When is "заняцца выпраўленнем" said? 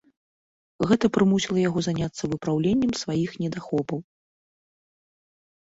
1.89-2.91